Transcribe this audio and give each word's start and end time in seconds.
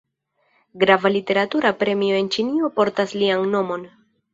Grava 0.83 1.11
literatura 1.17 1.75
premio 1.85 2.19
en 2.25 2.33
Ĉinio 2.39 2.75
portas 2.81 3.19
lian 3.23 3.51
nomon. 3.57 3.91